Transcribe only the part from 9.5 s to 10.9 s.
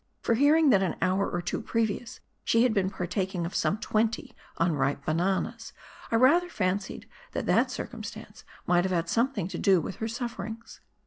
do with her sufferings.